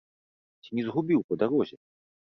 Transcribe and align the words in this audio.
Ці 0.65 0.71
не 0.79 0.87
згубіў 0.89 1.19
па 1.29 1.41
дарозе? 1.45 1.75